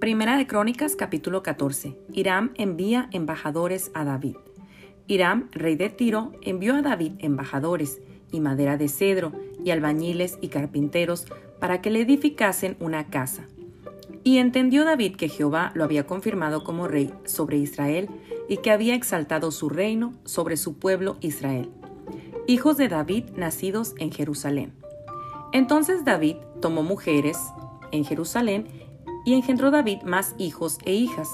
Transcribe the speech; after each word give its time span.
Primera 0.00 0.38
de 0.38 0.46
Crónicas 0.46 0.96
capítulo 0.96 1.42
14. 1.42 1.94
Hiram 2.14 2.52
envía 2.54 3.10
embajadores 3.12 3.90
a 3.92 4.02
David. 4.02 4.36
Hiram, 5.06 5.50
rey 5.52 5.76
de 5.76 5.90
Tiro, 5.90 6.32
envió 6.40 6.74
a 6.76 6.80
David 6.80 7.12
embajadores 7.18 8.00
y 8.32 8.40
madera 8.40 8.78
de 8.78 8.88
cedro 8.88 9.32
y 9.62 9.72
albañiles 9.72 10.38
y 10.40 10.48
carpinteros 10.48 11.26
para 11.58 11.82
que 11.82 11.90
le 11.90 12.00
edificasen 12.00 12.78
una 12.80 13.08
casa. 13.08 13.46
Y 14.24 14.38
entendió 14.38 14.86
David 14.86 15.16
que 15.16 15.28
Jehová 15.28 15.70
lo 15.74 15.84
había 15.84 16.06
confirmado 16.06 16.64
como 16.64 16.88
rey 16.88 17.12
sobre 17.26 17.58
Israel 17.58 18.08
y 18.48 18.56
que 18.56 18.70
había 18.70 18.94
exaltado 18.94 19.50
su 19.50 19.68
reino 19.68 20.14
sobre 20.24 20.56
su 20.56 20.78
pueblo 20.78 21.18
Israel. 21.20 21.68
Hijos 22.46 22.78
de 22.78 22.88
David 22.88 23.24
nacidos 23.36 23.94
en 23.98 24.12
Jerusalén. 24.12 24.72
Entonces 25.52 26.06
David 26.06 26.36
tomó 26.62 26.82
mujeres 26.82 27.36
en 27.92 28.06
Jerusalén 28.06 28.66
y 29.24 29.34
engendró 29.34 29.70
David 29.70 30.02
más 30.02 30.34
hijos 30.38 30.78
e 30.84 30.92
hijas. 30.94 31.28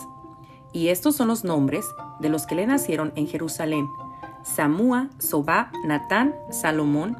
Y 0.72 0.88
estos 0.88 1.16
son 1.16 1.28
los 1.28 1.44
nombres 1.44 1.86
de 2.20 2.28
los 2.28 2.46
que 2.46 2.54
le 2.54 2.66
nacieron 2.66 3.12
en 3.16 3.26
Jerusalén. 3.26 3.88
Samúa, 4.42 5.08
Sobá, 5.18 5.72
Natán, 5.84 6.34
Salomón, 6.50 7.18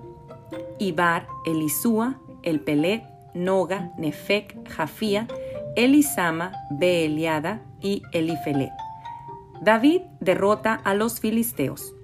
Ibar, 0.79 1.27
Elisúa, 1.45 2.20
Elpelet, 2.42 3.05
Noga, 3.34 3.92
Nefec, 3.98 4.69
Jafía, 4.69 5.27
Elisama, 5.75 6.52
Beeliada 6.70 7.62
y 7.80 8.03
Elifelet. 8.12 8.73
David 9.61 10.03
derrota 10.20 10.75
a 10.75 10.95
los 10.95 11.20
filisteos. 11.20 11.95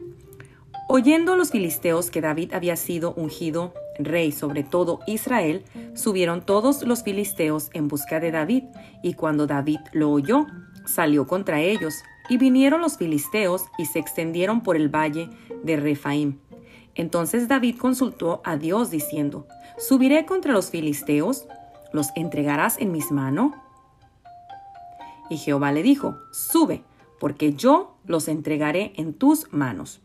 Oyendo 0.88 1.36
los 1.36 1.50
filisteos 1.50 2.10
que 2.10 2.20
David 2.20 2.52
había 2.54 2.76
sido 2.76 3.14
ungido 3.14 3.72
rey 4.04 4.32
sobre 4.32 4.62
todo 4.62 5.00
Israel, 5.06 5.64
subieron 5.94 6.44
todos 6.44 6.82
los 6.82 7.02
filisteos 7.02 7.70
en 7.72 7.88
busca 7.88 8.20
de 8.20 8.30
David, 8.30 8.64
y 9.02 9.14
cuando 9.14 9.46
David 9.46 9.80
lo 9.92 10.10
oyó, 10.10 10.46
salió 10.84 11.26
contra 11.26 11.60
ellos, 11.60 12.02
y 12.28 12.38
vinieron 12.38 12.80
los 12.80 12.96
filisteos 12.96 13.64
y 13.78 13.86
se 13.86 13.98
extendieron 13.98 14.62
por 14.62 14.76
el 14.76 14.88
valle 14.88 15.28
de 15.62 15.76
Refaim. 15.76 16.38
Entonces 16.94 17.48
David 17.48 17.76
consultó 17.78 18.40
a 18.44 18.56
Dios 18.56 18.90
diciendo, 18.90 19.46
¿Subiré 19.78 20.26
contra 20.26 20.52
los 20.52 20.70
filisteos? 20.70 21.46
¿Los 21.92 22.08
entregarás 22.14 22.78
en 22.78 22.92
mis 22.92 23.10
manos? 23.10 23.52
Y 25.30 25.38
Jehová 25.38 25.72
le 25.72 25.82
dijo, 25.82 26.16
Sube, 26.32 26.82
porque 27.18 27.54
yo 27.54 27.96
los 28.06 28.28
entregaré 28.28 28.92
en 28.96 29.14
tus 29.14 29.52
manos. 29.52 30.00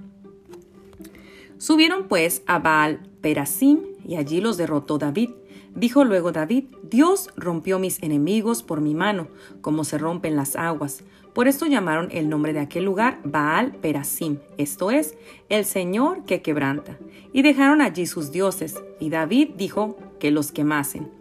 Subieron 1.57 2.07
pues 2.07 2.43
a 2.45 2.59
Baal 2.59 2.99
Perasim 3.21 3.79
y 4.07 4.15
allí 4.15 4.41
los 4.41 4.57
derrotó 4.57 4.97
David. 4.97 5.31
Dijo 5.75 6.03
luego 6.05 6.31
David, 6.31 6.65
Dios 6.81 7.29
rompió 7.35 7.77
mis 7.77 8.01
enemigos 8.01 8.63
por 8.63 8.81
mi 8.81 8.95
mano, 8.95 9.27
como 9.61 9.83
se 9.83 9.97
rompen 9.97 10.35
las 10.35 10.55
aguas. 10.55 11.03
Por 11.33 11.47
esto 11.47 11.67
llamaron 11.67 12.07
el 12.11 12.29
nombre 12.29 12.53
de 12.53 12.61
aquel 12.61 12.85
lugar 12.85 13.19
Baal 13.23 13.73
Perasim, 13.75 14.39
esto 14.57 14.89
es, 14.89 15.15
el 15.49 15.65
Señor 15.65 16.23
que 16.25 16.41
quebranta. 16.41 16.97
Y 17.31 17.43
dejaron 17.43 17.81
allí 17.81 18.07
sus 18.07 18.31
dioses, 18.31 18.81
y 18.99 19.11
David 19.11 19.49
dijo 19.55 19.97
que 20.19 20.31
los 20.31 20.51
quemasen. 20.51 21.11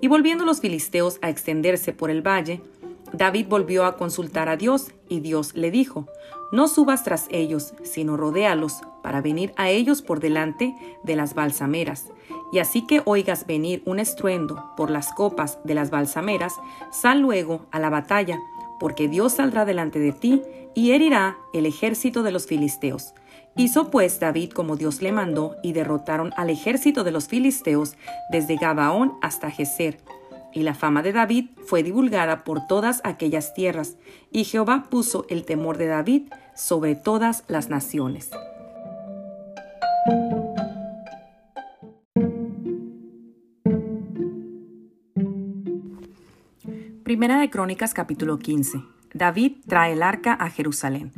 Y 0.00 0.08
volviendo 0.08 0.44
los 0.44 0.60
filisteos 0.60 1.18
a 1.22 1.30
extenderse 1.30 1.92
por 1.92 2.10
el 2.10 2.26
valle, 2.26 2.62
David 3.12 3.46
volvió 3.48 3.84
a 3.84 3.96
consultar 3.96 4.48
a 4.48 4.56
Dios, 4.56 4.88
y 5.08 5.20
Dios 5.20 5.54
le 5.54 5.70
dijo, 5.70 6.08
No 6.52 6.66
subas 6.66 7.04
tras 7.04 7.26
ellos, 7.30 7.74
sino 7.84 8.16
rodéalos, 8.16 8.80
para 9.02 9.20
venir 9.20 9.52
a 9.56 9.70
ellos 9.70 10.02
por 10.02 10.20
delante 10.20 10.74
de 11.02 11.16
las 11.16 11.34
balsameras. 11.34 12.06
Y 12.52 12.58
así 12.58 12.86
que 12.86 13.02
oigas 13.04 13.46
venir 13.46 13.82
un 13.86 14.00
estruendo 14.00 14.64
por 14.76 14.90
las 14.90 15.12
copas 15.12 15.58
de 15.64 15.74
las 15.74 15.90
balsameras, 15.90 16.54
sal 16.90 17.20
luego 17.20 17.66
a 17.70 17.78
la 17.78 17.90
batalla, 17.90 18.38
porque 18.80 19.08
Dios 19.08 19.34
saldrá 19.34 19.64
delante 19.64 19.98
de 19.98 20.12
ti 20.12 20.42
y 20.74 20.92
herirá 20.92 21.36
el 21.52 21.66
ejército 21.66 22.22
de 22.22 22.32
los 22.32 22.46
filisteos. 22.46 23.14
Hizo 23.56 23.90
pues 23.90 24.20
David 24.20 24.50
como 24.50 24.76
Dios 24.76 25.02
le 25.02 25.12
mandó, 25.12 25.56
y 25.62 25.72
derrotaron 25.72 26.32
al 26.36 26.50
ejército 26.50 27.04
de 27.04 27.12
los 27.12 27.28
filisteos 27.28 27.94
desde 28.30 28.56
Gabaón 28.56 29.14
hasta 29.22 29.50
Geser 29.50 29.98
y 30.52 30.62
la 30.62 30.74
fama 30.74 31.02
de 31.02 31.12
David 31.12 31.50
fue 31.64 31.82
divulgada 31.82 32.44
por 32.44 32.66
todas 32.66 33.00
aquellas 33.04 33.54
tierras, 33.54 33.96
y 34.30 34.44
Jehová 34.44 34.86
puso 34.90 35.26
el 35.28 35.44
temor 35.44 35.78
de 35.78 35.86
David 35.86 36.22
sobre 36.54 36.94
todas 36.94 37.44
las 37.48 37.68
naciones. 37.68 38.30
Primera 47.04 47.40
de 47.40 47.50
Crónicas 47.50 47.92
capítulo 47.92 48.38
15. 48.38 48.82
David 49.14 49.56
trae 49.66 49.94
el 49.94 50.02
arca 50.02 50.32
a 50.34 50.48
Jerusalén. 50.48 51.10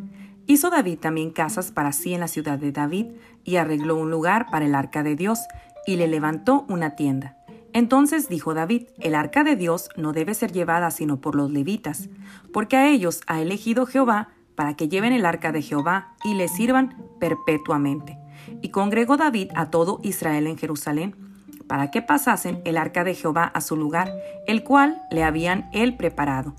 Hizo 0.47 0.71
David 0.71 0.99
también 0.99 1.31
casas 1.31 1.71
para 1.71 1.93
sí 1.93 2.15
en 2.15 2.21
la 2.21 2.29
ciudad 2.29 2.59
de 2.59 2.73
David 2.73 3.09
y 3.45 3.57
arregló 3.57 3.97
un 3.97 4.11
lugar 4.11 4.47
para 4.51 4.65
el 4.65 4.75
arca 4.75 5.03
de 5.03 5.17
Dios 5.17 5.41
y 5.87 5.97
le 5.97 6.09
levantó 6.09 6.65
una 6.69 6.97
tienda. 6.97 7.42
Entonces 7.73 8.29
dijo 8.29 8.55
David, 8.55 8.89
el 8.99 9.15
arca 9.15 9.45
de 9.45 9.57
Dios 9.57 9.89
no 9.97 10.13
debe 10.13 10.35
ser 10.35 10.53
llevada 10.53 10.91
sino 10.91 11.21
por 11.21 11.35
los 11.35 11.51
levitas, 11.51 12.09
porque 12.53 12.77
a 12.77 12.89
ellos 12.89 13.23
ha 13.27 13.41
elegido 13.41 13.87
Jehová 13.87 14.29
para 14.55 14.75
que 14.75 14.89
lleven 14.89 15.13
el 15.13 15.25
arca 15.25 15.53
de 15.53 15.63
Jehová 15.63 16.15
y 16.25 16.35
le 16.35 16.49
sirvan 16.49 17.03
perpetuamente. 17.19 18.19
Y 18.61 18.69
congregó 18.69 19.17
David 19.17 19.51
a 19.55 19.71
todo 19.71 20.01
Israel 20.03 20.47
en 20.47 20.59
Jerusalén, 20.59 21.17
para 21.67 21.91
que 21.91 22.03
pasasen 22.03 22.61
el 22.65 22.77
arca 22.77 23.05
de 23.05 23.15
Jehová 23.15 23.45
a 23.45 23.63
su 23.63 23.77
lugar, 23.77 24.13
el 24.47 24.63
cual 24.63 25.01
le 25.11 25.25
habían 25.25 25.71
él 25.73 25.97
preparado. 25.97 26.55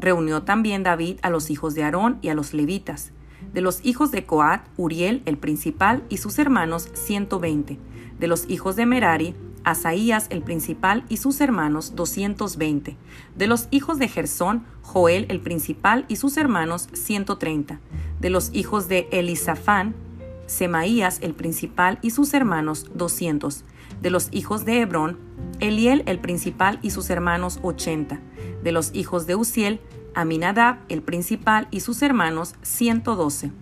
Reunió 0.00 0.42
también 0.44 0.82
David 0.82 1.18
a 1.22 1.28
los 1.28 1.50
hijos 1.50 1.74
de 1.74 1.84
Aarón 1.84 2.18
y 2.22 2.28
a 2.28 2.34
los 2.34 2.54
levitas. 2.54 3.12
De 3.52 3.60
los 3.60 3.84
hijos 3.84 4.10
de 4.10 4.24
Coat, 4.24 4.62
Uriel 4.76 5.22
el 5.26 5.36
principal 5.36 6.02
y 6.08 6.16
sus 6.16 6.38
hermanos 6.38 6.88
ciento 6.94 7.38
veinte. 7.38 7.78
De 8.18 8.26
los 8.26 8.48
hijos 8.48 8.74
de 8.76 8.86
Merari, 8.86 9.34
Asaías 9.64 10.26
el 10.30 10.42
principal 10.42 11.04
y 11.08 11.16
sus 11.16 11.40
hermanos 11.40 11.96
220. 11.96 12.96
De 13.36 13.46
los 13.46 13.68
hijos 13.70 13.98
de 13.98 14.08
Gersón, 14.08 14.64
Joel 14.82 15.26
el 15.28 15.40
principal 15.40 16.04
y 16.08 16.16
sus 16.16 16.36
hermanos 16.36 16.88
130. 16.92 17.80
De 18.20 18.30
los 18.30 18.50
hijos 18.52 18.88
de 18.88 19.08
Elisafán, 19.10 19.94
Semaías 20.46 21.18
el 21.22 21.34
principal 21.34 21.98
y 22.02 22.10
sus 22.10 22.34
hermanos 22.34 22.86
200. 22.94 23.64
De 24.02 24.10
los 24.10 24.28
hijos 24.30 24.64
de 24.64 24.80
Hebrón, 24.80 25.18
Eliel 25.60 26.02
el 26.06 26.20
principal 26.20 26.78
y 26.82 26.90
sus 26.90 27.08
hermanos 27.10 27.58
80. 27.62 28.20
De 28.62 28.72
los 28.72 28.94
hijos 28.94 29.26
de 29.26 29.36
Uziel, 29.36 29.80
Aminadab 30.14 30.78
el 30.88 31.02
principal 31.02 31.68
y 31.70 31.80
sus 31.80 32.02
hermanos 32.02 32.54
112. 32.62 33.52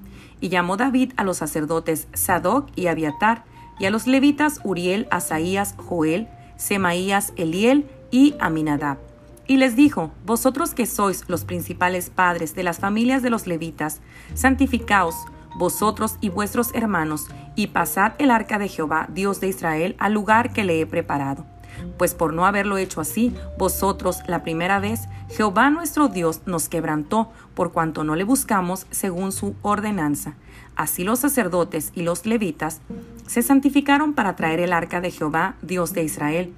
Y 0.40 0.48
llamó 0.48 0.76
David 0.76 1.12
a 1.16 1.24
los 1.24 1.38
sacerdotes 1.38 2.08
Sadoc 2.14 2.68
y 2.74 2.88
Abiatar, 2.88 3.44
y 3.78 3.86
a 3.86 3.90
los 3.90 4.06
levitas 4.06 4.60
Uriel, 4.64 5.06
Asaías, 5.10 5.74
Joel, 5.76 6.28
Semaías, 6.56 7.32
Eliel 7.36 7.88
y 8.10 8.34
Aminadab. 8.38 8.98
Y 9.46 9.56
les 9.56 9.76
dijo, 9.76 10.12
Vosotros 10.24 10.74
que 10.74 10.86
sois 10.86 11.24
los 11.28 11.44
principales 11.44 12.10
padres 12.10 12.54
de 12.54 12.62
las 12.62 12.78
familias 12.78 13.22
de 13.22 13.30
los 13.30 13.46
levitas, 13.46 14.00
santificaos, 14.34 15.16
vosotros 15.56 16.16
y 16.20 16.28
vuestros 16.28 16.74
hermanos, 16.74 17.26
y 17.54 17.68
pasad 17.68 18.12
el 18.18 18.30
arca 18.30 18.58
de 18.58 18.68
Jehová, 18.68 19.08
Dios 19.12 19.40
de 19.40 19.48
Israel, 19.48 19.96
al 19.98 20.12
lugar 20.12 20.52
que 20.52 20.64
le 20.64 20.80
he 20.80 20.86
preparado. 20.86 21.51
Pues 21.98 22.14
por 22.14 22.32
no 22.32 22.46
haberlo 22.46 22.76
hecho 22.78 23.00
así, 23.00 23.34
vosotros 23.58 24.18
la 24.26 24.42
primera 24.42 24.80
vez, 24.80 25.08
Jehová 25.28 25.70
nuestro 25.70 26.08
Dios 26.08 26.40
nos 26.46 26.68
quebrantó, 26.68 27.30
por 27.54 27.72
cuanto 27.72 28.04
no 28.04 28.16
le 28.16 28.24
buscamos 28.24 28.86
según 28.90 29.32
su 29.32 29.54
ordenanza. 29.62 30.34
Así 30.76 31.04
los 31.04 31.20
sacerdotes 31.20 31.92
y 31.94 32.02
los 32.02 32.26
levitas 32.26 32.80
se 33.26 33.42
santificaron 33.42 34.14
para 34.14 34.36
traer 34.36 34.60
el 34.60 34.72
arca 34.72 35.00
de 35.00 35.10
Jehová, 35.10 35.54
Dios 35.62 35.92
de 35.92 36.04
Israel. 36.04 36.52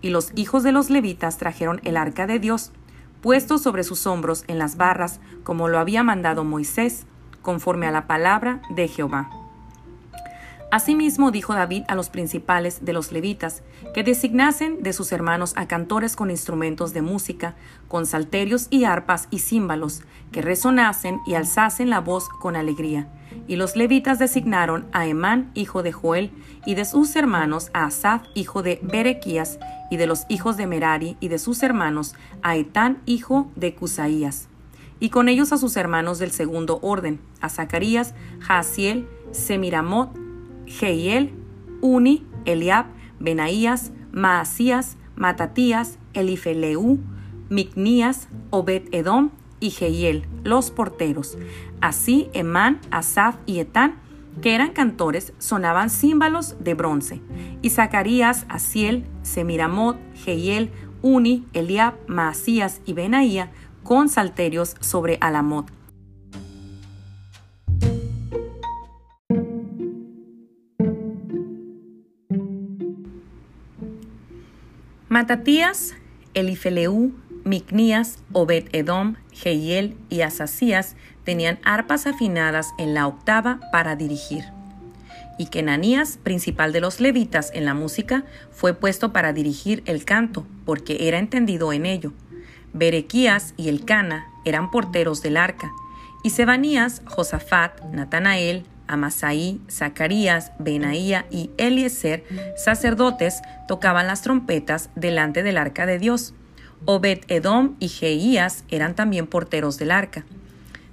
Y 0.00 0.10
los 0.10 0.32
hijos 0.34 0.62
de 0.62 0.72
los 0.72 0.90
levitas 0.90 1.38
trajeron 1.38 1.80
el 1.84 1.96
arca 1.96 2.26
de 2.26 2.38
Dios, 2.38 2.72
puesto 3.22 3.58
sobre 3.58 3.84
sus 3.84 4.06
hombros 4.06 4.44
en 4.48 4.58
las 4.58 4.76
barras, 4.76 5.20
como 5.44 5.68
lo 5.68 5.78
había 5.78 6.02
mandado 6.02 6.44
Moisés, 6.44 7.06
conforme 7.40 7.86
a 7.86 7.90
la 7.90 8.06
palabra 8.06 8.60
de 8.70 8.88
Jehová. 8.88 9.43
Asimismo 10.74 11.30
dijo 11.30 11.54
David 11.54 11.84
a 11.86 11.94
los 11.94 12.10
principales 12.10 12.84
de 12.84 12.92
los 12.92 13.12
levitas 13.12 13.62
que 13.94 14.02
designasen 14.02 14.82
de 14.82 14.92
sus 14.92 15.12
hermanos 15.12 15.52
a 15.54 15.68
cantores 15.68 16.16
con 16.16 16.32
instrumentos 16.32 16.92
de 16.92 17.00
música, 17.00 17.54
con 17.86 18.06
salterios 18.06 18.66
y 18.70 18.82
arpas 18.82 19.28
y 19.30 19.38
címbalos, 19.38 20.02
que 20.32 20.42
resonasen 20.42 21.20
y 21.28 21.34
alzasen 21.34 21.90
la 21.90 22.00
voz 22.00 22.28
con 22.28 22.56
alegría. 22.56 23.06
Y 23.46 23.54
los 23.54 23.76
levitas 23.76 24.18
designaron 24.18 24.88
a 24.90 25.06
Emán, 25.06 25.52
hijo 25.54 25.84
de 25.84 25.92
Joel, 25.92 26.32
y 26.66 26.74
de 26.74 26.84
sus 26.84 27.14
hermanos 27.14 27.70
a 27.72 27.84
Asaf, 27.84 28.22
hijo 28.34 28.64
de 28.64 28.80
Berequías, 28.82 29.60
y 29.92 29.96
de 29.96 30.08
los 30.08 30.24
hijos 30.28 30.56
de 30.56 30.66
Merari 30.66 31.16
y 31.20 31.28
de 31.28 31.38
sus 31.38 31.62
hermanos 31.62 32.16
a 32.42 32.56
Etán, 32.56 33.00
hijo 33.06 33.48
de 33.54 33.76
Cusaías. 33.76 34.48
Y 34.98 35.10
con 35.10 35.28
ellos 35.28 35.52
a 35.52 35.56
sus 35.56 35.76
hermanos 35.76 36.18
del 36.18 36.32
segundo 36.32 36.80
orden, 36.82 37.20
a 37.40 37.48
Zacarías, 37.48 38.12
Jaasiel, 38.40 39.06
Semiramot, 39.30 40.23
Jehiel, 40.66 41.32
Uni, 41.80 42.26
Eliab, 42.44 42.86
Benaías, 43.20 43.92
Maasías, 44.12 44.96
Matatías, 45.16 45.98
Elifeleu, 46.12 46.98
Micnías, 47.48 48.28
Obed 48.50 48.82
Edom 48.92 49.30
y 49.60 49.70
Jehiel, 49.70 50.26
los 50.42 50.70
porteros. 50.70 51.36
Así 51.80 52.28
Emán, 52.32 52.80
Asaf 52.90 53.36
y 53.46 53.58
Etán, 53.58 53.96
que 54.42 54.54
eran 54.54 54.72
cantores, 54.72 55.32
sonaban 55.38 55.90
címbalos 55.90 56.56
de 56.58 56.74
bronce. 56.74 57.20
Y 57.62 57.70
Zacarías, 57.70 58.46
Asiel, 58.48 59.04
Semiramot, 59.22 59.96
Jehiel, 60.14 60.70
Uni, 61.02 61.46
Eliab, 61.52 61.94
Maasías 62.08 62.80
y 62.86 62.94
Benaía 62.94 63.50
con 63.82 64.08
salterios 64.08 64.76
sobre 64.80 65.18
Alamot. 65.20 65.70
Matatías, 75.14 75.94
Elifeleu, 76.34 77.12
Micnías, 77.44 78.18
Obed 78.32 78.64
Edom, 78.72 79.14
Jehiel 79.30 79.96
y 80.10 80.22
Asasías 80.22 80.96
tenían 81.22 81.60
arpas 81.62 82.08
afinadas 82.08 82.70
en 82.78 82.94
la 82.94 83.06
octava 83.06 83.60
para 83.70 83.94
dirigir. 83.94 84.42
Y 85.38 85.46
Kenanías, 85.46 86.16
principal 86.16 86.72
de 86.72 86.80
los 86.80 86.98
levitas 86.98 87.52
en 87.54 87.64
la 87.64 87.74
música, 87.74 88.24
fue 88.50 88.74
puesto 88.74 89.12
para 89.12 89.32
dirigir 89.32 89.84
el 89.86 90.04
canto, 90.04 90.48
porque 90.64 91.06
era 91.06 91.20
entendido 91.20 91.72
en 91.72 91.86
ello. 91.86 92.12
Berequías 92.72 93.54
y 93.56 93.68
Elcana 93.68 94.26
eran 94.44 94.72
porteros 94.72 95.22
del 95.22 95.36
arca, 95.36 95.70
y 96.24 96.30
Sebanías, 96.30 97.02
Josafat, 97.04 97.84
Natanael, 97.84 98.64
Amasaí, 98.86 99.60
Zacarías, 99.70 100.52
Benaía 100.58 101.26
y 101.30 101.50
Eliezer, 101.56 102.24
sacerdotes, 102.56 103.42
tocaban 103.68 104.06
las 104.06 104.22
trompetas 104.22 104.90
delante 104.94 105.42
del 105.42 105.58
arca 105.58 105.86
de 105.86 105.98
Dios. 105.98 106.34
Obed 106.84 107.20
Edom 107.28 107.76
y 107.80 107.88
Jeías 107.88 108.64
eran 108.68 108.94
también 108.94 109.26
porteros 109.26 109.78
del 109.78 109.90
arca. 109.90 110.24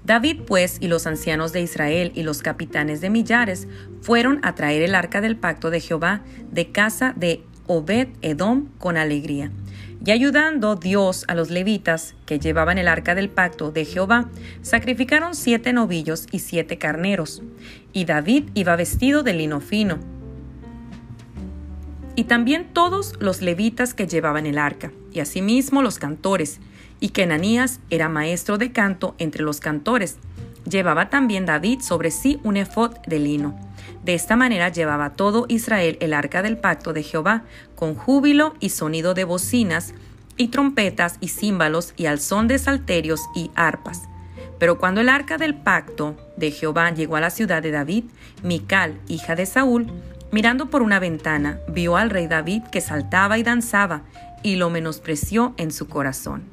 David, 0.03 0.41
pues, 0.47 0.77
y 0.79 0.87
los 0.87 1.05
ancianos 1.05 1.53
de 1.53 1.61
Israel 1.61 2.11
y 2.15 2.23
los 2.23 2.41
capitanes 2.41 3.01
de 3.01 3.09
millares 3.09 3.67
fueron 4.01 4.39
a 4.43 4.55
traer 4.55 4.81
el 4.81 4.95
arca 4.95 5.21
del 5.21 5.37
pacto 5.37 5.69
de 5.69 5.79
Jehová 5.79 6.21
de 6.51 6.71
casa 6.71 7.13
de 7.15 7.43
Obed 7.67 8.09
Edom 8.21 8.69
con 8.79 8.97
alegría. 8.97 9.51
Y 10.03 10.09
ayudando 10.09 10.75
Dios 10.75 11.25
a 11.27 11.35
los 11.35 11.51
levitas 11.51 12.15
que 12.25 12.39
llevaban 12.39 12.79
el 12.79 12.87
arca 12.87 13.13
del 13.13 13.29
pacto 13.29 13.71
de 13.71 13.85
Jehová, 13.85 14.29
sacrificaron 14.63 15.35
siete 15.35 15.73
novillos 15.73 16.25
y 16.31 16.39
siete 16.39 16.79
carneros. 16.79 17.43
Y 17.93 18.05
David 18.05 18.45
iba 18.55 18.75
vestido 18.75 19.21
de 19.21 19.33
lino 19.33 19.61
fino. 19.61 19.99
Y 22.15 22.23
también 22.23 22.69
todos 22.73 23.13
los 23.19 23.41
levitas 23.41 23.93
que 23.93 24.07
llevaban 24.07 24.47
el 24.47 24.57
arca, 24.57 24.91
y 25.13 25.19
asimismo 25.19 25.83
los 25.83 25.99
cantores, 25.99 26.59
y 26.99 27.09
que 27.09 27.23
Enanías 27.23 27.79
era 27.89 28.09
maestro 28.09 28.57
de 28.57 28.71
canto 28.71 29.15
entre 29.17 29.43
los 29.43 29.59
cantores. 29.59 30.17
Llevaba 30.69 31.09
también 31.09 31.45
David 31.45 31.81
sobre 31.81 32.11
sí 32.11 32.39
un 32.43 32.57
efod 32.57 32.97
de 33.07 33.19
lino. 33.19 33.59
De 34.03 34.13
esta 34.13 34.35
manera 34.35 34.69
llevaba 34.69 35.11
todo 35.11 35.45
Israel 35.47 35.97
el 36.01 36.13
arca 36.13 36.41
del 36.41 36.57
pacto 36.57 36.93
de 36.93 37.03
Jehová, 37.03 37.43
con 37.75 37.95
júbilo 37.95 38.53
y 38.59 38.69
sonido 38.69 39.13
de 39.13 39.23
bocinas, 39.23 39.93
y 40.37 40.47
trompetas 40.47 41.17
y 41.19 41.27
címbalos, 41.27 41.93
y 41.97 42.05
al 42.05 42.19
son 42.19 42.47
de 42.47 42.57
salterios 42.57 43.21
y 43.35 43.51
arpas. 43.55 44.03
Pero 44.59 44.77
cuando 44.77 45.01
el 45.01 45.09
arca 45.09 45.37
del 45.37 45.55
pacto 45.55 46.15
de 46.37 46.51
Jehová 46.51 46.91
llegó 46.91 47.15
a 47.15 47.21
la 47.21 47.31
ciudad 47.31 47.63
de 47.63 47.71
David, 47.71 48.05
Mical, 48.43 48.99
hija 49.07 49.35
de 49.35 49.45
Saúl, 49.45 49.87
mirando 50.31 50.69
por 50.69 50.81
una 50.81 50.99
ventana, 50.99 51.59
vio 51.67 51.97
al 51.97 52.09
rey 52.09 52.27
David 52.27 52.63
que 52.71 52.81
saltaba 52.81 53.37
y 53.37 53.43
danzaba, 53.43 54.03
y 54.43 54.55
lo 54.55 54.69
menospreció 54.69 55.53
en 55.57 55.71
su 55.71 55.87
corazón. 55.87 56.50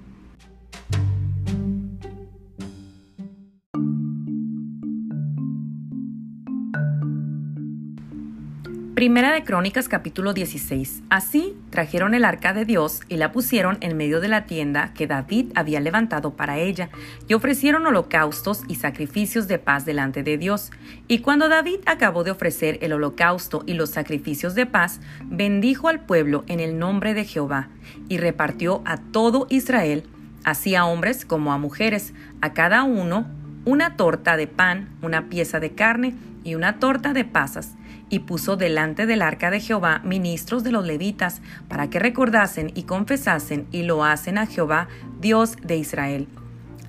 Primera 8.99 9.33
de 9.33 9.45
Crónicas 9.45 9.89
capítulo 9.89 10.33
16. 10.33 11.05
Así 11.09 11.57
trajeron 11.71 12.15
el 12.15 12.25
arca 12.25 12.53
de 12.53 12.65
Dios 12.65 13.03
y 13.09 13.17
la 13.17 13.31
pusieron 13.31 13.79
en 13.81 13.97
medio 13.97 14.21
de 14.21 14.27
la 14.27 14.47
tienda 14.47 14.93
que 14.93 15.07
David 15.07 15.53
había 15.55 15.79
levantado 15.79 16.35
para 16.35 16.59
ella, 16.59 16.89
y 17.29 17.35
ofrecieron 17.35 17.87
holocaustos 17.87 18.63
y 18.67 18.75
sacrificios 18.75 19.47
de 19.47 19.61
paz 19.61 19.85
delante 19.85 20.25
de 20.25 20.37
Dios. 20.37 20.73
Y 21.07 21.21
cuando 21.21 21.49
David 21.49 21.79
acabó 21.87 22.25
de 22.25 22.33
ofrecer 22.33 22.81
el 22.83 22.93
holocausto 22.93 23.63
y 23.67 23.75
los 23.75 23.91
sacrificios 23.91 24.57
de 24.57 24.67
paz, 24.67 24.99
bendijo 25.27 25.87
al 25.87 26.01
pueblo 26.01 26.43
en 26.49 26.59
el 26.59 26.77
nombre 26.77 27.15
de 27.15 27.25
Jehová, 27.25 27.69
y 28.09 28.19
repartió 28.19 28.83
a 28.85 28.97
todo 28.97 29.47
Israel, 29.49 30.09
así 30.43 30.75
a 30.75 30.85
hombres 30.87 31.25
como 31.25 31.53
a 31.53 31.59
mujeres, 31.59 32.15
a 32.41 32.53
cada 32.53 32.83
uno 32.83 33.29
una 33.65 33.97
torta 33.97 34.37
de 34.37 34.49
pan, 34.49 34.89
una 35.03 35.29
pieza 35.29 35.61
de 35.61 35.71
carne 35.71 36.17
y 36.43 36.57
una 36.57 36.81
torta 36.81 37.13
de 37.13 37.25
pasas 37.25 37.78
y 38.11 38.21
puso 38.21 38.57
delante 38.57 39.07
del 39.07 39.23
arca 39.23 39.51
de 39.51 39.61
Jehová 39.61 40.01
ministros 40.05 40.65
de 40.65 40.73
los 40.73 40.87
levitas, 40.87 41.41
para 41.69 41.91
que 41.91 41.99
recordasen 41.99 42.73
y 42.75 42.85
confesasen 42.85 43.67
y 43.73 43.83
lo 43.83 44.05
hacen 44.05 44.39
a 44.39 44.47
Jehová, 44.47 44.89
Dios 45.21 45.57
de 45.63 45.77
Israel. 45.77 46.29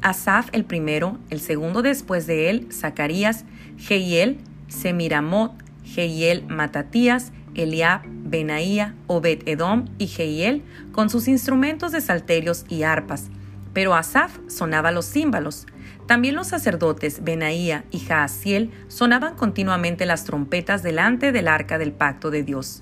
Asaf 0.01 0.47
el 0.53 0.63
primero, 0.63 1.17
el 1.29 1.41
segundo 1.41 1.81
después 1.81 2.25
de 2.25 2.49
él, 2.49 2.67
Zacarías, 2.71 3.43
Jehiel, 3.77 4.37
Semiramot, 4.67 5.51
Jehiel 5.83 6.45
Matatías, 6.47 7.33
Eliab, 7.55 8.01
Benaía, 8.05 8.95
Obed 9.07 9.47
Edom 9.47 9.85
y 9.97 10.07
Jehiel, 10.07 10.63
con 10.91 11.09
sus 11.09 11.27
instrumentos 11.27 11.91
de 11.91 12.01
salterios 12.01 12.65
y 12.69 12.83
arpas. 12.83 13.29
Pero 13.73 13.95
Asaf 13.95 14.37
sonaba 14.47 14.91
los 14.91 15.05
címbalos. 15.05 15.65
También 16.09 16.33
los 16.33 16.47
sacerdotes 16.47 17.23
Benaía 17.23 17.83
y 17.91 17.99
Jaasiel 17.99 18.71
sonaban 18.87 19.35
continuamente 19.35 20.07
las 20.07 20.23
trompetas 20.23 20.81
delante 20.81 21.31
del 21.31 21.47
arca 21.47 21.77
del 21.77 21.91
pacto 21.91 22.31
de 22.31 22.41
Dios. 22.41 22.81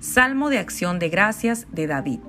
Salmo 0.00 0.50
de 0.50 0.58
acción 0.58 0.98
de 0.98 1.08
gracias 1.08 1.66
de 1.72 1.86
David. 1.86 2.20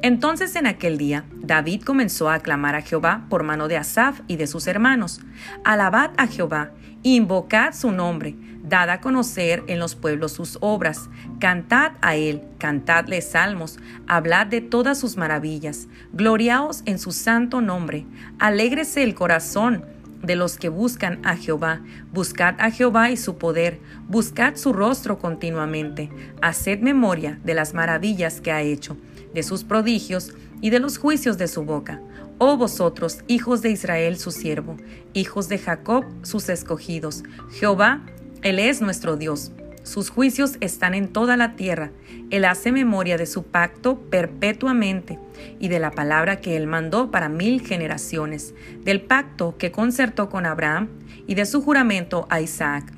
Entonces 0.00 0.54
en 0.54 0.68
aquel 0.68 0.96
día 0.96 1.24
David 1.40 1.82
comenzó 1.82 2.30
a 2.30 2.34
aclamar 2.34 2.76
a 2.76 2.82
Jehová 2.82 3.26
por 3.28 3.42
mano 3.42 3.66
de 3.66 3.76
Asaf 3.76 4.20
y 4.28 4.36
de 4.36 4.46
sus 4.46 4.68
hermanos. 4.68 5.22
Alabad 5.64 6.12
a 6.18 6.28
Jehová, 6.28 6.70
invocad 7.02 7.72
su 7.74 7.92
nombre, 7.92 8.34
dad 8.62 8.90
a 8.90 9.00
conocer 9.00 9.64
en 9.66 9.78
los 9.78 9.94
pueblos 9.94 10.32
sus 10.32 10.58
obras, 10.60 11.08
cantad 11.38 11.92
a 12.00 12.16
él, 12.16 12.42
cantadle 12.58 13.20
salmos, 13.22 13.78
hablad 14.06 14.46
de 14.46 14.60
todas 14.60 14.98
sus 14.98 15.16
maravillas, 15.16 15.88
gloriaos 16.12 16.82
en 16.84 16.98
su 16.98 17.12
santo 17.12 17.60
nombre, 17.60 18.06
alégrese 18.38 19.02
el 19.02 19.14
corazón 19.14 19.84
de 20.22 20.36
los 20.36 20.58
que 20.58 20.68
buscan 20.68 21.24
a 21.24 21.36
Jehová. 21.36 21.80
Buscad 22.12 22.56
a 22.58 22.70
Jehová 22.70 23.10
y 23.10 23.16
su 23.16 23.38
poder, 23.38 23.80
buscad 24.08 24.56
su 24.56 24.72
rostro 24.72 25.18
continuamente, 25.18 26.10
haced 26.42 26.80
memoria 26.80 27.38
de 27.44 27.54
las 27.54 27.74
maravillas 27.74 28.40
que 28.40 28.52
ha 28.52 28.62
hecho, 28.62 28.96
de 29.34 29.42
sus 29.42 29.64
prodigios 29.64 30.34
y 30.60 30.70
de 30.70 30.80
los 30.80 30.98
juicios 30.98 31.38
de 31.38 31.48
su 31.48 31.62
boca. 31.62 32.00
Oh 32.38 32.56
vosotros, 32.56 33.18
hijos 33.26 33.62
de 33.62 33.70
Israel 33.70 34.16
su 34.16 34.30
siervo, 34.30 34.76
hijos 35.12 35.48
de 35.48 35.58
Jacob 35.58 36.04
sus 36.22 36.48
escogidos, 36.48 37.24
Jehová 37.50 38.02
él 38.42 38.60
es 38.60 38.80
nuestro 38.80 39.16
Dios. 39.16 39.50
Sus 39.82 40.10
juicios 40.10 40.58
están 40.60 40.94
en 40.94 41.08
toda 41.08 41.36
la 41.36 41.56
tierra. 41.56 41.90
Él 42.30 42.44
hace 42.44 42.70
memoria 42.70 43.16
de 43.16 43.26
su 43.26 43.42
pacto 43.42 43.98
perpetuamente 43.98 45.18
y 45.58 45.68
de 45.68 45.80
la 45.80 45.90
palabra 45.90 46.40
que 46.40 46.56
Él 46.56 46.66
mandó 46.66 47.10
para 47.10 47.28
mil 47.28 47.66
generaciones, 47.66 48.54
del 48.84 49.00
pacto 49.00 49.56
que 49.58 49.72
concertó 49.72 50.28
con 50.28 50.46
Abraham 50.46 50.88
y 51.26 51.34
de 51.34 51.46
su 51.46 51.62
juramento 51.62 52.26
a 52.30 52.40
Isaac. 52.40 52.92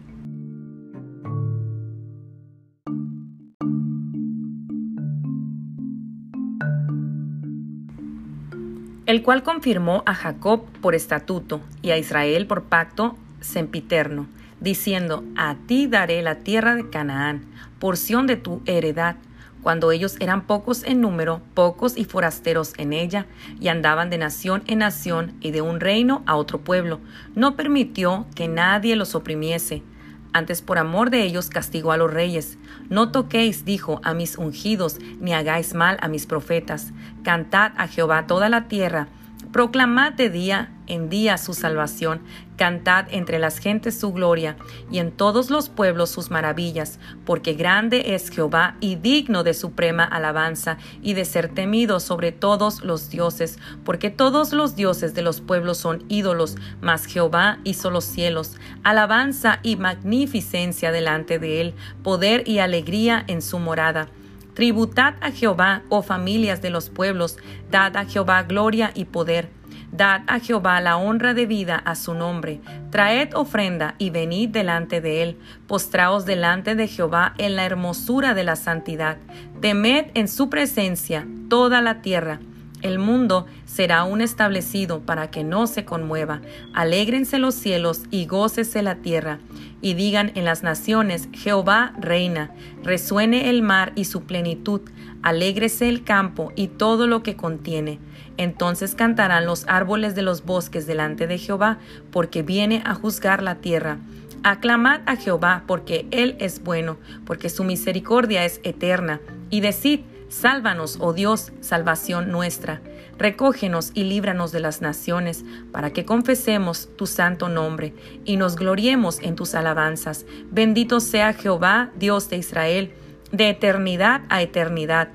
El 9.11 9.23
cual 9.23 9.43
confirmó 9.43 10.05
a 10.07 10.15
Jacob 10.15 10.63
por 10.81 10.95
estatuto 10.95 11.61
y 11.83 11.91
a 11.91 11.99
Israel 11.99 12.47
por 12.47 12.63
pacto 12.63 13.17
sempiterno 13.41 14.29
diciendo, 14.61 15.25
a 15.37 15.57
ti 15.67 15.89
daré 15.89 16.23
la 16.23 16.37
tierra 16.37 16.77
de 16.77 16.89
Canaán, 16.91 17.47
porción 17.81 18.29
de 18.29 18.37
tu 18.37 18.63
heredad, 18.67 19.17
cuando 19.63 19.91
ellos 19.91 20.17
eran 20.21 20.47
pocos 20.47 20.85
en 20.85 21.01
número, 21.01 21.43
pocos 21.55 21.97
y 21.97 22.05
forasteros 22.05 22.73
en 22.79 22.93
ella, 22.93 23.27
y 23.59 23.67
andaban 23.67 24.11
de 24.11 24.19
nación 24.19 24.63
en 24.69 24.79
nación 24.79 25.33
y 25.41 25.51
de 25.51 25.61
un 25.61 25.81
reino 25.81 26.23
a 26.27 26.37
otro 26.37 26.61
pueblo, 26.61 27.01
no 27.35 27.57
permitió 27.57 28.27
que 28.37 28.47
nadie 28.47 28.95
los 28.95 29.15
oprimiese. 29.17 29.83
Antes 30.33 30.63
por 30.63 30.79
amor 30.79 31.11
de 31.11 31.23
ellos 31.23 31.51
castigó 31.51 31.93
a 31.93 31.97
los 31.97 32.13
reyes. 32.13 32.57
No 32.89 33.11
toquéis, 33.11 33.65
dijo, 33.65 34.01
a 34.05 34.15
mis 34.15 34.39
ungidos, 34.39 34.99
ni 35.21 35.33
hagáis 35.33 35.75
mal 35.75 35.99
a 36.01 36.09
mis 36.09 36.27
profetas. 36.27 36.93
Cantad 37.25 37.73
a 37.77 37.89
Jehová 37.89 38.27
toda 38.27 38.49
la 38.49 38.69
tierra, 38.69 39.09
proclamad 39.53 40.13
de 40.13 40.31
día 40.31 40.71
en 40.91 41.09
día 41.09 41.39
su 41.39 41.55
salvación, 41.55 42.21
cantad 42.57 43.07
entre 43.11 43.39
las 43.39 43.59
gentes 43.59 43.99
su 43.99 44.13
gloria, 44.13 44.57
y 44.91 44.99
en 44.99 45.13
todos 45.13 45.49
los 45.49 45.69
pueblos 45.69 46.11
sus 46.11 46.31
maravillas, 46.31 46.99
porque 47.25 47.55
grande 47.55 48.15
es 48.15 48.29
Jehová 48.29 48.77
y 48.81 48.97
digno 48.97 49.45
de 49.45 49.55
suprema 49.55 50.05
alabanza 50.05 50.77
y 51.01 51.15
de 51.15 51.25
ser 51.25 51.49
temido 51.49 52.01
sobre 52.01 52.33
todos 52.33 52.83
los 52.83 53.09
dioses, 53.09 53.59
porque 53.85 54.11
todos 54.11 54.53
los 54.53 54.77
dioses 54.77 55.15
de 55.15 55.23
los 55.23 55.41
pueblos 55.41 55.79
son 55.79 56.05
ídolos, 56.09 56.57
mas 56.81 57.07
Jehová 57.07 57.59
hizo 57.65 57.91
los 57.91 58.05
cielos, 58.05 58.57
alabanza 58.83 59.61
y 59.63 59.77
magnificencia 59.77 60.93
delante 60.93 61.39
de 61.39 61.61
él, 61.61 61.75
poder 62.03 62.47
y 62.49 62.59
alegría 62.59 63.25
en 63.29 63.43
su 63.43 63.59
morada. 63.59 64.09
Tributad 64.55 65.15
a 65.21 65.31
Jehová, 65.31 65.83
oh 65.89 66.03
familias 66.03 66.61
de 66.61 66.71
los 66.71 66.91
pueblos, 66.91 67.39
dad 67.71 67.97
a 67.97 68.05
Jehová 68.05 68.43
gloria 68.43 68.91
y 68.95 69.05
poder. 69.05 69.60
Dad 69.93 70.23
a 70.29 70.39
Jehová 70.39 70.81
la 70.81 70.97
honra 70.97 71.35
de 71.35 71.47
vida 71.47 71.77
a 71.77 71.95
su 71.95 72.15
nombre. 72.15 72.61
Traed 72.91 73.35
ofrenda 73.35 73.97
y 73.99 74.11
venid 74.11 74.51
delante 74.51 75.01
de 75.01 75.23
él. 75.23 75.39
Postraos 75.67 76.25
delante 76.25 76.75
de 76.75 76.87
Jehová 76.87 77.35
en 77.39 77.57
la 77.57 77.65
hermosura 77.65 78.35
de 78.35 78.45
la 78.45 78.57
santidad. 78.57 79.17
Temed 79.61 80.07
en 80.15 80.29
su 80.29 80.49
presencia 80.49 81.27
toda 81.49 81.81
la 81.81 82.03
tierra. 82.03 82.41
El 82.83 82.99
mundo 82.99 83.47
será 83.67 84.01
aún 84.01 84.21
establecido 84.21 85.01
para 85.01 85.31
que 85.31 85.45
no 85.45 85.67
se 85.67 85.85
conmueva. 85.85 86.41
Alégrense 86.73 87.39
los 87.39 87.55
cielos 87.55 88.03
y 88.11 88.27
gócese 88.27 88.83
la 88.83 88.97
tierra. 88.97 89.39
Y 89.83 89.95
digan 89.95 90.33
en 90.35 90.45
las 90.45 90.63
naciones, 90.63 91.29
Jehová 91.33 91.93
reina. 91.99 92.53
Resuene 92.83 93.51
el 93.51 93.63
mar 93.63 93.93
y 93.97 94.05
su 94.05 94.23
plenitud. 94.23 94.81
Alégrese 95.23 95.89
el 95.89 96.05
campo 96.05 96.53
y 96.57 96.69
todo 96.69 97.07
lo 97.07 97.23
que 97.23 97.37
contiene. 97.37 97.99
Entonces 98.39 98.95
cantarán 98.95 99.45
los 99.45 99.67
árboles 99.69 100.15
de 100.15 100.23
los 100.23 100.47
bosques 100.47 100.87
delante 100.87 101.27
de 101.27 101.37
Jehová, 101.37 101.79
porque 102.11 102.43
viene 102.43 102.83
a 102.87 102.95
juzgar 102.95 103.43
la 103.43 103.57
tierra. 103.57 103.99
Aclamad 104.43 105.03
a 105.05 105.17
Jehová, 105.17 105.65
porque 105.67 106.07
Él 106.11 106.37
es 106.39 106.65
bueno, 106.65 106.97
porque 107.27 107.51
su 107.51 107.65
misericordia 107.65 108.47
es 108.47 108.61
eterna. 108.65 109.21
Y 109.51 109.61
decid, 109.61 110.01
Sálvanos, 110.31 110.99
oh 111.01 111.13
Dios, 111.13 111.53
salvación 111.61 112.31
nuestra. 112.31 112.81
Recógenos 113.19 113.91
y 113.95 114.05
líbranos 114.05 114.53
de 114.53 114.61
las 114.61 114.81
naciones, 114.81 115.45
para 115.73 115.93
que 115.93 116.05
confesemos 116.05 116.89
tu 116.97 117.09
santo 117.09 117.49
nombre 117.49 117.95
y 118.25 118.37
nos 118.37 118.55
gloriemos 118.55 119.19
en 119.23 119.35
tus 119.35 119.57
alabanzas. 119.57 120.27
Bendito 120.53 121.01
sea 121.01 121.33
Jehová, 121.33 121.91
Dios 121.97 122.31
de 122.31 122.37
Israel, 122.37 122.95
de 123.33 123.49
eternidad 123.49 124.23
a 124.29 124.41
eternidad. 124.41 125.09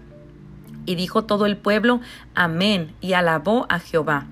Y 0.86 0.96
dijo 0.96 1.24
todo 1.24 1.46
el 1.46 1.56
pueblo, 1.56 2.02
Amén, 2.36 2.94
y 3.00 3.14
alabó 3.14 3.68
a 3.70 3.80
Jehová. 3.80 4.28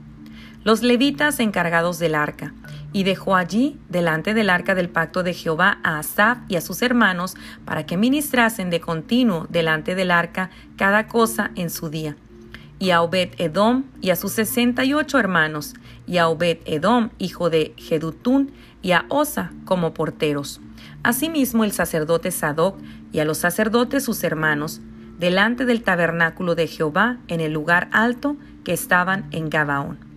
Los 0.65 0.81
levitas 0.81 1.39
encargados 1.39 1.97
del 1.97 2.13
arca 2.13 2.53
y 2.93 3.03
dejó 3.03 3.35
allí, 3.35 3.79
delante 3.89 4.35
del 4.35 4.51
arca 4.51 4.75
del 4.75 4.87
pacto 4.87 5.23
de 5.23 5.33
Jehová, 5.33 5.79
a 5.83 5.97
Asaf 5.97 6.37
y 6.47 6.55
a 6.55 6.61
sus 6.61 6.83
hermanos, 6.83 7.35
para 7.65 7.85
que 7.87 7.97
ministrasen 7.97 8.69
de 8.69 8.79
continuo 8.79 9.47
delante 9.49 9.95
del 9.95 10.11
arca 10.11 10.51
cada 10.77 11.07
cosa 11.07 11.51
en 11.55 11.71
su 11.71 11.89
día. 11.89 12.15
Y 12.77 12.91
a 12.91 13.01
Obed 13.01 13.31
Edom 13.39 13.85
y 13.99 14.11
a 14.11 14.15
sus 14.15 14.33
sesenta 14.33 14.85
y 14.85 14.93
ocho 14.93 15.17
hermanos, 15.17 15.73
y 16.05 16.17
a 16.17 16.29
Obed 16.29 16.59
Edom, 16.65 17.09
hijo 17.17 17.49
de 17.49 17.73
Jedutún, 17.77 18.51
y 18.83 18.91
a 18.91 19.05
Osa 19.09 19.51
como 19.65 19.93
porteros. 19.93 20.61
Asimismo 21.01 21.63
el 21.63 21.71
sacerdote 21.71 22.29
Sadoc 22.29 22.77
y 23.11 23.19
a 23.19 23.25
los 23.25 23.39
sacerdotes 23.39 24.03
sus 24.03 24.23
hermanos, 24.23 24.81
delante 25.17 25.65
del 25.65 25.83
tabernáculo 25.83 26.53
de 26.53 26.67
Jehová 26.67 27.17
en 27.27 27.39
el 27.39 27.53
lugar 27.53 27.89
alto 27.91 28.35
que 28.63 28.73
estaban 28.73 29.25
en 29.31 29.49
Gabaón 29.49 30.12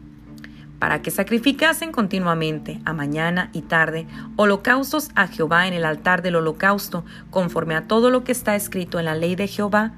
para 0.79 1.03
que 1.03 1.11
sacrificasen 1.11 1.93
continuamente, 1.93 2.81
a 2.85 2.93
mañana 2.93 3.51
y 3.53 3.63
tarde, 3.63 4.07
holocaustos 4.37 5.11
a 5.15 5.27
Jehová 5.27 5.67
en 5.67 5.75
el 5.75 5.85
altar 5.85 6.23
del 6.23 6.37
holocausto, 6.37 7.05
conforme 7.31 7.75
a 7.75 7.87
todo 7.87 8.11
lo 8.11 8.25
que 8.25 8.33
está 8.33 8.57
escrito 8.57 8.99
en 8.99 9.07
la 9.07 9.15
ley 9.15 9.37
de 9.37 9.49
Jehová, 9.49 9.93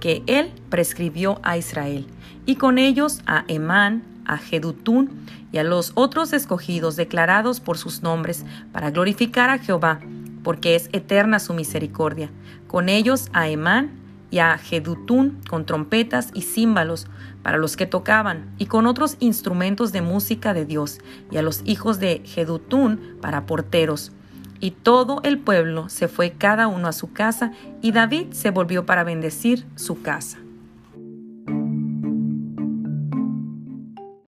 que 0.00 0.22
él 0.26 0.52
prescribió 0.68 1.40
a 1.42 1.56
Israel, 1.56 2.06
y 2.44 2.56
con 2.56 2.78
ellos 2.78 3.20
a 3.26 3.44
Emán, 3.48 4.02
a 4.26 4.36
Jedutún 4.38 5.26
y 5.50 5.58
a 5.58 5.64
los 5.64 5.92
otros 5.94 6.32
escogidos 6.32 6.96
declarados 6.96 7.60
por 7.60 7.78
sus 7.78 8.02
nombres, 8.02 8.44
para 8.72 8.90
glorificar 8.90 9.50
a 9.50 9.58
Jehová, 9.58 10.00
porque 10.42 10.74
es 10.74 10.88
eterna 10.92 11.38
su 11.38 11.54
misericordia. 11.54 12.30
Con 12.66 12.88
ellos 12.88 13.28
a 13.32 13.48
Emán, 13.48 14.01
y 14.32 14.38
a 14.38 14.58
Jedutún 14.58 15.40
con 15.48 15.66
trompetas 15.66 16.30
y 16.34 16.40
címbalos 16.40 17.06
para 17.42 17.58
los 17.58 17.76
que 17.76 17.86
tocaban, 17.86 18.50
y 18.58 18.66
con 18.66 18.86
otros 18.86 19.16
instrumentos 19.20 19.92
de 19.92 20.00
música 20.00 20.54
de 20.54 20.64
Dios, 20.64 20.98
y 21.30 21.36
a 21.36 21.42
los 21.42 21.60
hijos 21.64 22.00
de 22.00 22.22
Jedutún 22.24 23.18
para 23.20 23.46
porteros. 23.46 24.10
Y 24.58 24.70
todo 24.70 25.20
el 25.22 25.38
pueblo 25.38 25.88
se 25.90 26.08
fue 26.08 26.32
cada 26.32 26.66
uno 26.66 26.88
a 26.88 26.92
su 26.92 27.12
casa, 27.12 27.52
y 27.82 27.92
David 27.92 28.32
se 28.32 28.50
volvió 28.50 28.86
para 28.86 29.04
bendecir 29.04 29.66
su 29.76 30.00
casa. 30.00 30.41